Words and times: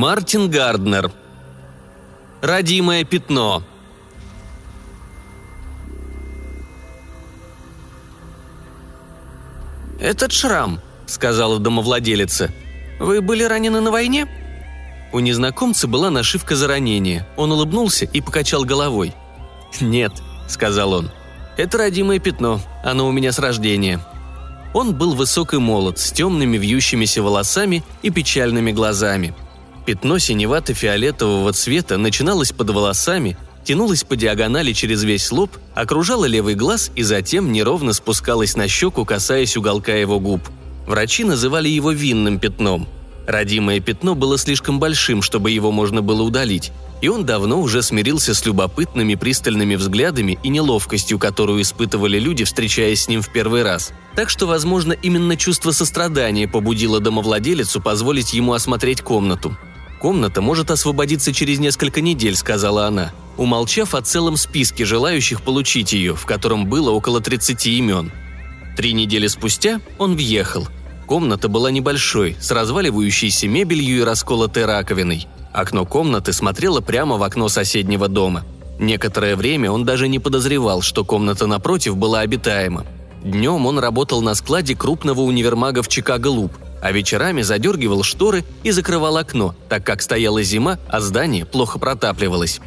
Мартин 0.00 0.48
Гарднер. 0.48 1.12
Родимое 2.40 3.04
пятно. 3.04 3.62
«Этот 10.00 10.32
шрам»,— 10.32 10.80
сказала 11.06 11.58
домовладелица. 11.58 12.50
«Вы 12.98 13.20
были 13.20 13.42
ранены 13.42 13.82
на 13.82 13.90
войне?» 13.90 14.26
У 15.12 15.18
незнакомца 15.18 15.86
была 15.86 16.08
нашивка 16.08 16.56
за 16.56 16.66
ранение. 16.66 17.26
Он 17.36 17.52
улыбнулся 17.52 18.06
и 18.06 18.22
покачал 18.22 18.64
головой. 18.64 19.12
«Нет»,— 19.82 20.12
сказал 20.48 20.94
он. 20.94 21.10
«Это 21.58 21.76
родимое 21.76 22.20
пятно. 22.20 22.62
Оно 22.82 23.06
у 23.06 23.12
меня 23.12 23.32
с 23.32 23.38
рождения». 23.38 24.00
Он 24.72 24.94
был 24.94 25.14
высок 25.14 25.52
и 25.52 25.58
молод, 25.58 25.98
с 25.98 26.10
темными 26.10 26.56
вьющимися 26.56 27.22
волосами 27.22 27.84
и 28.00 28.08
печальными 28.08 28.72
глазами. 28.72 29.34
Пятно 29.90 30.18
синевато-фиолетового 30.18 31.52
цвета 31.52 31.98
начиналось 31.98 32.52
под 32.52 32.70
волосами, 32.70 33.36
тянулось 33.64 34.04
по 34.04 34.14
диагонали 34.14 34.72
через 34.72 35.02
весь 35.02 35.32
лоб, 35.32 35.50
окружало 35.74 36.26
левый 36.26 36.54
глаз 36.54 36.92
и 36.94 37.02
затем 37.02 37.50
неровно 37.50 37.92
спускалось 37.92 38.54
на 38.54 38.68
щеку, 38.68 39.04
касаясь 39.04 39.56
уголка 39.56 39.92
его 39.94 40.20
губ. 40.20 40.42
Врачи 40.86 41.24
называли 41.24 41.68
его 41.68 41.90
винным 41.90 42.38
пятном. 42.38 42.86
Родимое 43.26 43.80
пятно 43.80 44.14
было 44.14 44.38
слишком 44.38 44.78
большим, 44.78 45.22
чтобы 45.22 45.50
его 45.50 45.72
можно 45.72 46.02
было 46.02 46.22
удалить, 46.22 46.70
и 47.02 47.08
он 47.08 47.24
давно 47.26 47.60
уже 47.60 47.82
смирился 47.82 48.32
с 48.32 48.46
любопытными 48.46 49.16
пристальными 49.16 49.74
взглядами 49.74 50.38
и 50.44 50.50
неловкостью, 50.50 51.18
которую 51.18 51.62
испытывали 51.62 52.20
люди, 52.20 52.44
встречаясь 52.44 53.02
с 53.02 53.08
ним 53.08 53.22
в 53.22 53.32
первый 53.32 53.64
раз. 53.64 53.90
Так 54.14 54.30
что, 54.30 54.46
возможно, 54.46 54.92
именно 54.92 55.36
чувство 55.36 55.72
сострадания 55.72 56.46
побудило 56.46 57.00
домовладелицу 57.00 57.80
позволить 57.80 58.34
ему 58.34 58.52
осмотреть 58.52 59.00
комнату. 59.00 59.56
«Комната 60.00 60.40
может 60.40 60.70
освободиться 60.70 61.32
через 61.32 61.58
несколько 61.58 62.00
недель»,— 62.00 62.34
сказала 62.36 62.86
она, 62.86 63.12
умолчав 63.36 63.94
о 63.94 64.02
целом 64.02 64.36
списке 64.36 64.84
желающих 64.84 65.42
получить 65.42 65.92
ее, 65.92 66.14
в 66.14 66.26
котором 66.26 66.66
было 66.66 66.90
около 66.90 67.20
30 67.20 67.66
имен. 67.66 68.10
Три 68.76 68.92
недели 68.92 69.26
спустя 69.26 69.80
он 69.98 70.16
въехал. 70.16 70.68
Комната 71.06 71.48
была 71.48 71.70
небольшой, 71.70 72.36
с 72.40 72.50
разваливающейся 72.50 73.46
мебелью 73.48 73.98
и 73.98 74.04
расколотой 74.04 74.64
раковиной— 74.64 75.26
Окно 75.52 75.84
комнаты 75.84 76.32
смотрело 76.32 76.80
прямо 76.80 77.16
в 77.16 77.22
окно 77.22 77.48
соседнего 77.48 78.08
дома. 78.08 78.44
Некоторое 78.78 79.36
время 79.36 79.70
он 79.70 79.84
даже 79.84 80.08
не 80.08 80.18
подозревал, 80.18 80.80
что 80.80 81.04
комната 81.04 81.46
напротив 81.46 81.96
была 81.96 82.20
обитаема. 82.20 82.86
Днем 83.22 83.66
он 83.66 83.78
работал 83.78 84.22
на 84.22 84.34
складе 84.34 84.74
крупного 84.74 85.20
универмага 85.22 85.82
в 85.82 85.88
Чикаго 85.88 86.28
Луп, 86.28 86.52
а 86.82 86.92
вечерами 86.92 87.42
задергивал 87.42 88.02
шторы 88.02 88.44
и 88.62 88.70
закрывал 88.70 89.16
окно, 89.16 89.54
так 89.68 89.84
как 89.84 90.02
стояла 90.02 90.42
зима, 90.42 90.78
а 90.88 91.00
здание 91.00 91.44
плохо 91.44 91.78
протапливалось. 91.78 92.60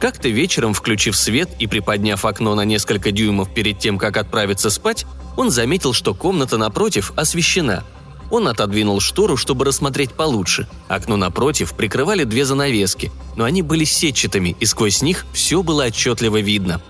Как-то 0.00 0.28
вечером, 0.28 0.74
включив 0.74 1.16
свет 1.16 1.48
и 1.58 1.66
приподняв 1.66 2.24
окно 2.24 2.54
на 2.54 2.64
несколько 2.64 3.10
дюймов 3.10 3.52
перед 3.54 3.78
тем, 3.78 3.98
как 3.98 4.16
отправиться 4.16 4.70
спать, 4.70 5.06
он 5.36 5.50
заметил, 5.50 5.92
что 5.92 6.14
комната 6.14 6.58
напротив 6.58 7.12
освещена– 7.16 7.84
он 8.30 8.48
отодвинул 8.48 9.00
штору, 9.00 9.36
чтобы 9.36 9.64
рассмотреть 9.64 10.12
получше. 10.12 10.66
Окно 10.88 11.16
напротив 11.16 11.74
прикрывали 11.74 12.24
две 12.24 12.44
занавески, 12.44 13.12
но 13.36 13.44
они 13.44 13.62
были 13.62 13.84
сетчатыми, 13.84 14.56
и 14.58 14.66
сквозь 14.66 15.02
них 15.02 15.26
все 15.32 15.62
было 15.62 15.84
отчетливо 15.84 16.40
видно. 16.40 16.80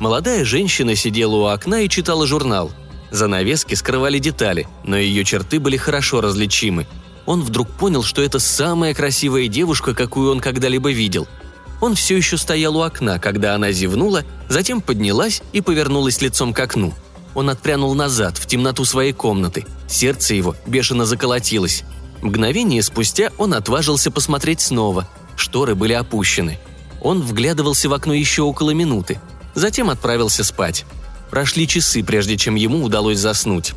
Молодая 0.00 0.44
женщина 0.44 0.96
сидела 0.96 1.36
у 1.36 1.44
окна 1.44 1.82
и 1.82 1.88
читала 1.88 2.26
журнал. 2.26 2.72
Занавески 3.14 3.74
скрывали 3.74 4.18
детали, 4.18 4.66
но 4.84 4.96
ее 4.96 5.24
черты 5.24 5.60
были 5.60 5.76
хорошо 5.76 6.20
различимы. 6.20 6.86
Он 7.26 7.42
вдруг 7.42 7.70
понял, 7.70 8.02
что 8.02 8.22
это 8.22 8.38
самая 8.38 8.92
красивая 8.92 9.48
девушка, 9.48 9.94
какую 9.94 10.30
он 10.30 10.40
когда-либо 10.40 10.90
видел. 10.92 11.26
Он 11.80 11.94
все 11.94 12.16
еще 12.16 12.36
стоял 12.36 12.76
у 12.76 12.82
окна, 12.82 13.18
когда 13.18 13.54
она 13.54 13.72
зевнула, 13.72 14.24
затем 14.48 14.80
поднялась 14.80 15.42
и 15.52 15.60
повернулась 15.60 16.20
лицом 16.20 16.52
к 16.52 16.60
окну– 16.60 16.92
он 17.34 17.50
отпрянул 17.50 17.94
назад, 17.94 18.38
в 18.38 18.46
темноту 18.46 18.84
своей 18.84 19.12
комнаты. 19.12 19.66
Сердце 19.88 20.34
его 20.34 20.54
бешено 20.66 21.04
заколотилось. 21.04 21.82
Мгновение 22.22 22.82
спустя 22.82 23.30
он 23.38 23.54
отважился 23.54 24.10
посмотреть 24.10 24.60
снова. 24.60 25.08
Шторы 25.36 25.74
были 25.74 25.92
опущены. 25.92 26.58
Он 27.02 27.20
вглядывался 27.20 27.88
в 27.88 27.92
окно 27.92 28.14
еще 28.14 28.42
около 28.42 28.70
минуты. 28.70 29.20
Затем 29.54 29.90
отправился 29.90 30.44
спать. 30.44 30.84
Прошли 31.34 31.66
часы, 31.66 32.04
прежде 32.04 32.36
чем 32.36 32.54
ему 32.54 32.84
удалось 32.84 33.18
заснуть. 33.18 33.72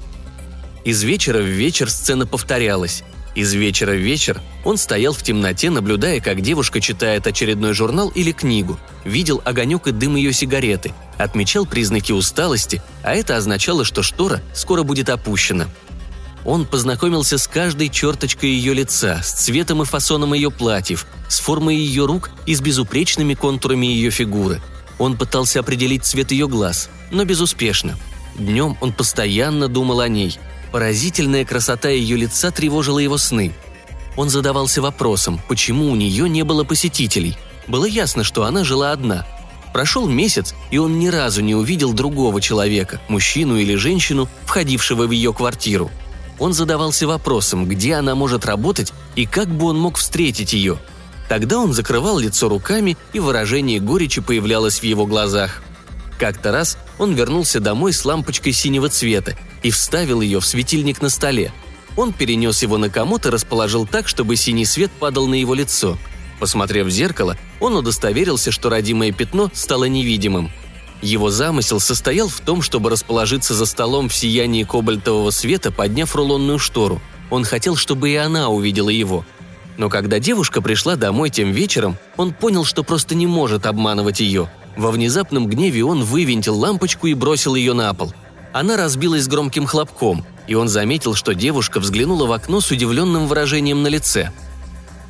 Из 0.85 1.01
вечера 1.01 1.39
в 1.39 1.47
вечер 1.47 1.89
сцена 1.89 2.27
повторялась. 2.27 3.01
Из 3.33 3.51
вечера 3.51 3.93
в 3.93 3.97
вечер 3.97 4.39
он 4.63 4.77
стоял 4.77 5.11
в 5.11 5.23
темноте, 5.23 5.71
наблюдая, 5.71 6.19
как 6.19 6.41
девушка 6.41 6.79
читает 6.81 7.25
очередной 7.25 7.73
журнал 7.73 8.09
или 8.09 8.31
книгу, 8.31 8.77
видел 9.05 9.41
огонек 9.43 9.87
и 9.87 9.91
дым 9.91 10.17
ее 10.17 10.33
сигареты, 10.33 10.93
отмечал 11.17 11.65
признаки 11.65 12.11
усталости, 12.11 12.83
а 13.01 13.15
это 13.15 13.35
означало, 13.35 13.85
что 13.85 14.03
штора 14.03 14.43
скоро 14.53 14.83
будет 14.83 15.09
опущена. 15.09 15.65
Он 16.45 16.63
познакомился 16.63 17.39
с 17.39 17.47
каждой 17.47 17.89
черточкой 17.89 18.51
ее 18.51 18.75
лица, 18.75 19.23
с 19.23 19.31
цветом 19.31 19.81
и 19.81 19.85
фасоном 19.85 20.35
ее 20.35 20.51
платьев, 20.51 21.07
с 21.27 21.39
формой 21.39 21.75
ее 21.75 22.05
рук 22.05 22.29
и 22.45 22.53
с 22.53 22.61
безупречными 22.61 23.33
контурами 23.33 23.87
ее 23.87 24.11
фигуры. 24.11 24.61
Он 24.99 25.17
пытался 25.17 25.59
определить 25.59 26.05
цвет 26.05 26.31
ее 26.31 26.47
глаз, 26.47 26.89
но 27.11 27.25
безуспешно. 27.25 27.97
Днем 28.37 28.77
он 28.81 28.93
постоянно 28.93 29.67
думал 29.67 29.99
о 30.01 30.07
ней– 30.07 30.37
Поразительная 30.71 31.45
красота 31.45 31.89
ее 31.89 32.17
лица 32.17 32.51
тревожила 32.51 32.99
его 32.99 33.17
сны. 33.17 33.53
Он 34.15 34.29
задавался 34.29 34.81
вопросом, 34.81 35.39
почему 35.47 35.89
у 35.89 35.95
нее 35.95 36.27
не 36.29 36.43
было 36.43 36.63
посетителей. 36.63 37.37
Было 37.67 37.85
ясно, 37.85 38.23
что 38.23 38.43
она 38.43 38.63
жила 38.63 38.91
одна. 38.91 39.25
Прошел 39.73 40.07
месяц, 40.07 40.55
и 40.71 40.77
он 40.77 40.97
ни 40.97 41.07
разу 41.07 41.41
не 41.41 41.53
увидел 41.53 41.93
другого 41.93 42.41
человека, 42.41 42.99
мужчину 43.07 43.57
или 43.57 43.75
женщину, 43.75 44.27
входившего 44.45 45.05
в 45.05 45.11
ее 45.11 45.33
квартиру. 45.33 45.91
Он 46.39 46.53
задавался 46.53 47.07
вопросом, 47.07 47.67
где 47.67 47.95
она 47.95 48.15
может 48.15 48.45
работать 48.45 48.93
и 49.15 49.25
как 49.25 49.47
бы 49.47 49.67
он 49.67 49.79
мог 49.79 49.97
встретить 49.97 50.53
ее. 50.53 50.77
Тогда 51.27 51.59
он 51.59 51.73
закрывал 51.73 52.19
лицо 52.19 52.47
руками, 52.47 52.97
и 53.13 53.19
выражение 53.19 53.79
горечи 53.79 54.21
появлялось 54.21 54.79
в 54.79 54.83
его 54.83 55.05
глазах. 55.05 55.61
Как-то 56.17 56.51
раз 56.51 56.77
он 56.97 57.13
вернулся 57.13 57.59
домой 57.59 57.93
с 57.93 58.03
лампочкой 58.03 58.53
синего 58.53 58.89
цвета 58.89 59.35
и 59.61 59.69
вставил 59.69 60.21
ее 60.21 60.39
в 60.39 60.45
светильник 60.45 61.01
на 61.01 61.09
столе. 61.09 61.51
Он 61.95 62.13
перенес 62.13 62.61
его 62.61 62.77
на 62.77 62.89
комод 62.89 63.25
и 63.25 63.29
расположил 63.29 63.85
так, 63.85 64.07
чтобы 64.07 64.35
синий 64.35 64.65
свет 64.65 64.91
падал 64.91 65.27
на 65.27 65.35
его 65.35 65.53
лицо. 65.53 65.97
Посмотрев 66.39 66.87
в 66.87 66.91
зеркало, 66.91 67.37
он 67.59 67.75
удостоверился, 67.75 68.51
что 68.51 68.69
родимое 68.69 69.11
пятно 69.11 69.49
стало 69.53 69.85
невидимым. 69.85 70.51
Его 71.01 71.29
замысел 71.29 71.79
состоял 71.79 72.27
в 72.27 72.39
том, 72.39 72.61
чтобы 72.61 72.89
расположиться 72.89 73.53
за 73.53 73.65
столом 73.65 74.09
в 74.09 74.15
сиянии 74.15 74.63
кобальтового 74.63 75.29
света, 75.31 75.71
подняв 75.71 76.15
рулонную 76.15 76.59
штору. 76.59 77.01
Он 77.29 77.43
хотел, 77.43 77.75
чтобы 77.75 78.09
и 78.09 78.15
она 78.15 78.49
увидела 78.49 78.89
его. 78.89 79.25
Но 79.77 79.89
когда 79.89 80.19
девушка 80.19 80.61
пришла 80.61 80.95
домой 80.95 81.29
тем 81.29 81.51
вечером, 81.51 81.97
он 82.17 82.33
понял, 82.33 82.65
что 82.65 82.83
просто 82.83 83.15
не 83.15 83.27
может 83.27 83.65
обманывать 83.65 84.19
ее– 84.19 84.49
во 84.77 84.91
внезапном 84.91 85.47
гневе 85.47 85.83
он 85.83 86.03
вывинтил 86.03 86.55
лампочку 86.55 87.07
и 87.07 87.15
бросил 87.15 87.55
ее 87.55 87.73
на 87.73 87.93
пол. 87.95 88.13
Она 88.53 88.77
разбилась 88.77 89.27
громким 89.27 89.65
хлопком, 89.65 90.23
и 90.47 90.53
он 90.53 90.67
заметил, 90.67 91.15
что 91.15 91.33
девушка 91.33 91.79
взглянула 91.79 92.27
в 92.27 92.31
окно 92.31 92.61
с 92.61 92.69
удивленным 92.69 93.27
выражением 93.27 93.81
на 93.81 93.87
лице. 93.87 94.31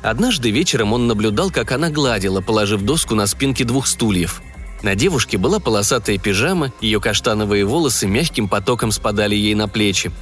Однажды 0.02 0.50
вечером 0.50 0.94
он 0.94 1.06
наблюдал, 1.06 1.50
как 1.50 1.72
она 1.72 1.90
гладила, 1.90 2.40
положив 2.40 2.82
доску 2.82 3.14
на 3.14 3.26
спинке 3.26 3.64
двух 3.64 3.86
стульев. 3.86 4.42
На 4.82 4.94
девушке 4.94 5.36
была 5.36 5.60
полосатая 5.60 6.18
пижама, 6.18 6.72
ее 6.80 7.00
каштановые 7.00 7.64
волосы 7.66 8.06
мягким 8.06 8.48
потоком 8.48 8.90
спадали 8.90 9.34
ей 9.34 9.54
на 9.54 9.68
плечи. 9.68 10.12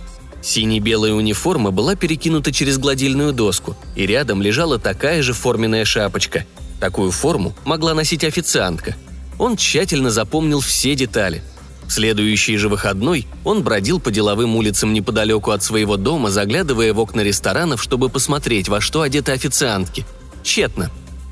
Сине-белая 0.46 1.12
униформа 1.12 1.70
была 1.72 1.96
перекинута 1.96 2.52
через 2.52 2.78
гладильную 2.78 3.32
доску, 3.32 3.76
и 3.96 4.06
рядом 4.06 4.40
лежала 4.40 4.78
такая 4.78 5.22
же 5.22 5.32
форменная 5.32 5.84
шапочка. 5.84 6.46
Такую 6.81 7.10
форму 7.10 7.54
могла 7.64 7.94
носить 7.94 8.25
официантка– 8.25 8.96
он 9.38 9.56
тщательно 9.56 10.10
запомнил 10.10 10.60
все 10.60 10.94
детали. 10.94 11.43
В 11.87 11.93
следующий 11.93 12.56
же 12.56 12.69
выходной 12.69 13.26
он 13.44 13.62
бродил 13.62 14.00
по 14.00 14.10
деловым 14.10 14.56
улицам 14.56 14.93
неподалеку 14.93 15.52
от 15.52 15.62
своего 15.62 15.96
дома, 15.96 16.31
заглядывая 16.31 16.93
в 16.93 16.98
окна 16.98 17.20
ресторанов, 17.20 17.82
чтобы 17.82 18.08
посмотреть, 18.08 18.69
во 18.69 18.81
что 18.81 19.02
одеты 19.02 19.32
официантки. 19.32 20.04
Тщетно. 20.43 20.90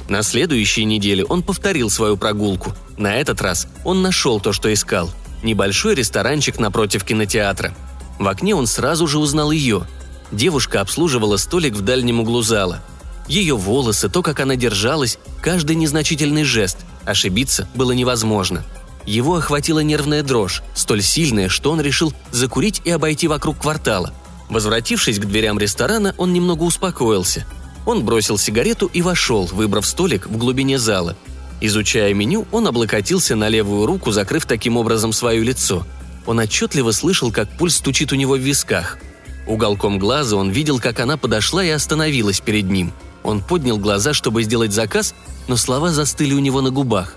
На 0.09 0.23
следующей 0.23 0.85
неделе 0.85 1.25
он 1.25 1.43
повторил 1.43 1.91
свою 1.91 2.17
прогулку. 2.17 2.75
На 2.99 3.17
этот 3.17 3.41
раз 3.41 3.67
он 3.85 4.03
нашел 4.03 4.39
то, 4.39 4.53
что 4.53 4.73
искал. 4.73 5.11
Небольшой 5.43 5.95
ресторанчик 5.95 6.61
напротив 6.61 7.05
кинотеатра. 7.05 7.75
В 8.19 8.29
окне 8.29 8.55
он 8.55 8.67
сразу 8.67 9.07
же 9.07 9.19
узнал 9.19 9.51
ее. 9.51 9.87
Девушка 10.33 10.81
обслуживала 10.81 11.37
столик 11.37 11.75
в 11.75 11.83
дальнем 11.83 12.21
углу 12.21 12.43
зала. 12.43 12.81
Ее 13.29 13.57
волосы, 13.57 14.09
то, 14.09 14.23
как 14.23 14.41
она 14.41 14.57
держалась, 14.57 15.19
каждый 15.41 15.77
незначительный 15.77 16.45
жест– 16.45 16.79
Ошибиться 17.05 17.69
было 17.75 17.93
невозможно. 17.93 18.65
Его 19.07 19.37
охватила 19.37 19.81
нервная 19.81 20.23
дрожь, 20.23 20.63
столь 20.75 21.03
сильная, 21.03 21.49
что 21.49 21.71
он 21.71 21.81
решил 21.81 22.15
закурить 22.31 22.81
и 22.85 22.91
обойти 22.91 23.29
вокруг 23.29 23.59
квартала. 23.59 24.15
Возвратившись 24.49 25.19
к 25.19 25.27
дверям 25.27 25.59
ресторана, 25.59 26.15
он 26.17 26.33
немного 26.33 26.63
успокоился. 26.63 27.47
Он 27.87 28.05
бросил 28.05 28.39
сигарету 28.39 28.87
и 28.87 29.03
вошел, 29.03 29.47
выбрав 29.47 29.87
столик 29.87 30.27
в 30.27 30.39
глубине 30.39 30.79
зала. 30.79 31.17
Изучая 31.61 32.15
меню, 32.15 32.47
он 32.51 32.67
облокотился 32.67 33.37
на 33.37 33.49
левую 33.49 33.87
руку, 33.87 34.11
закрыв 34.11 34.47
таким 34.47 34.79
образом 34.79 35.13
свое 35.13 35.43
лицо. 35.43 35.87
Он 36.27 36.39
отчетливо 36.39 36.91
слышал, 36.93 37.31
как 37.31 37.49
пульс 37.57 37.77
стучит 37.77 38.13
у 38.13 38.17
него 38.17 38.35
в 38.35 38.41
висках. 38.41 38.99
Уголком 39.47 39.99
глаза 39.99 40.37
он 40.37 40.51
видел, 40.51 40.81
как 40.81 41.01
она 41.01 41.17
подошла 41.17 41.63
и 41.65 41.69
остановилась 41.69 42.41
перед 42.41 42.65
ним. 42.65 42.93
Он 43.23 43.41
поднял 43.41 43.79
глаза, 43.79 44.15
чтобы 44.15 44.43
сделать 44.43 44.73
заказ, 44.73 45.15
но 45.49 45.57
слова 45.57 45.91
застыли 45.91 46.35
у 46.35 46.39
него 46.39 46.61
на 46.61 46.71
губах. 46.71 47.15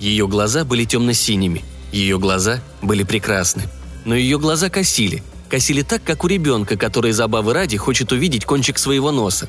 Ее 0.00 0.26
глаза 0.26 0.64
были 0.64 0.84
темно-синими. 0.84 1.64
Ее 1.92 2.18
глаза 2.18 2.60
были 2.82 3.02
прекрасны. 3.02 3.64
Но 4.04 4.14
ее 4.14 4.38
глаза 4.38 4.68
косили. 4.68 5.22
Косили 5.48 5.82
так, 5.82 6.02
как 6.02 6.24
у 6.24 6.26
ребенка, 6.26 6.76
который 6.76 7.12
забавы 7.12 7.52
ради 7.52 7.76
хочет 7.76 8.12
увидеть 8.12 8.44
кончик 8.44 8.78
своего 8.78 9.12
носа. 9.12 9.48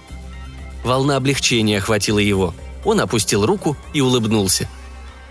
Волна 0.84 1.18
облегчения 1.18 1.80
охватила 1.80 2.20
его. 2.20 2.54
Он 2.86 3.02
опустил 3.02 3.46
руку 3.46 3.76
и 3.94 4.02
улыбнулся. 4.02 4.70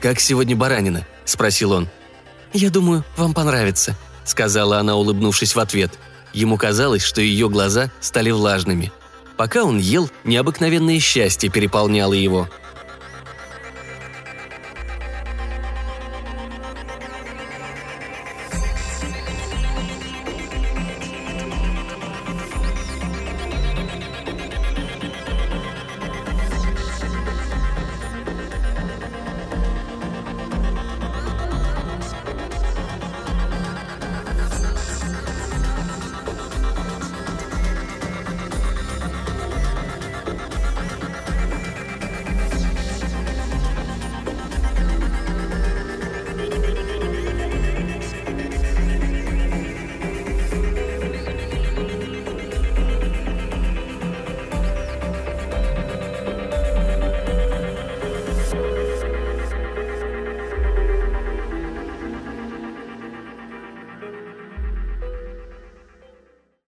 «Как 0.00 0.20
сегодня 0.20 0.56
баранина?»– 0.56 1.06
спросил 1.24 1.72
он. 1.72 1.88
«Я 2.52 2.70
думаю, 2.70 3.04
вам 3.16 3.34
понравится»,– 3.34 3.96
сказала 4.24 4.78
она, 4.78 4.96
улыбнувшись 4.96 5.54
в 5.54 5.60
ответ. 5.60 5.98
Ему 6.32 6.56
казалось, 6.56 7.02
что 7.02 7.20
ее 7.20 7.48
глаза 7.48 7.90
стали 8.00 8.30
влажными. 8.30 8.92
Пока 9.36 9.64
он 9.64 9.78
ел, 9.78 10.10
необыкновенное 10.24 11.00
счастье 11.00 11.50
переполняло 11.50 12.14
его– 12.14 12.48